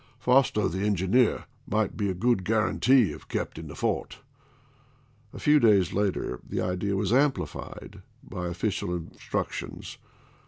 [0.17, 4.17] Foster, the engineer, might be a good guarantee if kept in the fort."
[5.31, 9.99] A few days later the idea was amplified by official instructions.